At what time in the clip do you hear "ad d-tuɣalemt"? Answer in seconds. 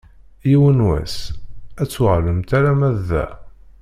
1.81-2.49